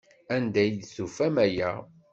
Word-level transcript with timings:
Anda 0.35 0.59
ay 0.63 0.71
d-tufamt 0.73 1.37
aya? 1.45 1.71